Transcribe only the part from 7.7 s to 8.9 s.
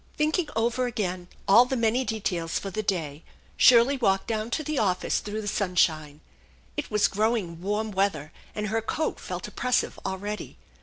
weather, and her